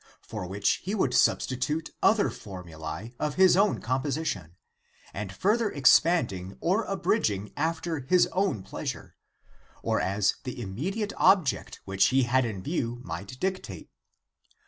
for 0.23 0.47
which 0.47 0.77
he 0.81 0.95
would 0.95 1.13
substitute 1.13 1.91
other 2.01 2.31
formulae 2.31 3.13
of 3.19 3.35
his 3.35 3.55
own 3.55 3.79
composition, 3.79 4.55
and 5.13 5.31
further 5.31 5.69
expanding 5.69 6.57
or 6.59 6.85
abridging 6.85 7.53
after 7.55 7.99
his 7.99 8.25
own 8.31 8.63
pleasure, 8.63 9.15
or 9.83 10.01
as 10.01 10.37
the 10.43 10.59
immediate 10.59 11.13
object 11.17 11.81
which 11.85 12.05
he 12.05 12.23
had 12.23 12.45
in 12.45 12.63
view 12.63 12.99
might 13.03 13.39
dic 13.39 13.61
tate. 13.61 13.91